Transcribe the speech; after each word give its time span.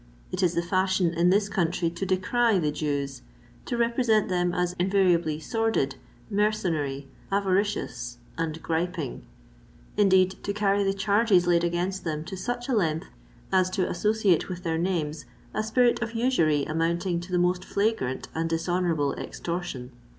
It 0.31 0.41
is 0.41 0.55
the 0.55 0.63
fashion 0.63 1.13
in 1.13 1.29
this 1.29 1.47
country 1.47 1.91
to 1.91 2.07
decry 2.07 2.57
the 2.57 2.71
Jews—to 2.71 3.77
represent 3.77 4.29
them 4.29 4.51
as 4.51 4.73
invariably 4.79 5.39
sordid, 5.39 5.93
mercenary, 6.27 7.07
avaricious, 7.31 8.17
and 8.35 8.59
griping—indeed, 8.63 10.43
to 10.43 10.53
carry 10.53 10.83
the 10.83 10.95
charges 10.95 11.45
laid 11.45 11.63
against 11.63 12.03
them 12.03 12.23
to 12.25 12.35
such 12.35 12.67
a 12.67 12.73
length, 12.73 13.09
as 13.51 13.69
to 13.69 13.87
associate 13.87 14.49
with 14.49 14.63
their 14.63 14.79
names 14.79 15.25
a 15.53 15.61
spirit 15.61 16.01
of 16.01 16.15
usury 16.15 16.65
amounting 16.65 17.19
to 17.19 17.31
the 17.31 17.37
most 17.37 17.63
flagrant 17.63 18.27
and 18.33 18.49
dishonourable 18.49 19.13
extortion. 19.19 19.91